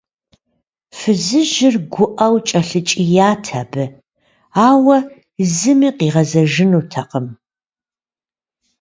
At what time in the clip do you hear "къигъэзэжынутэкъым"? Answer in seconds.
5.97-7.27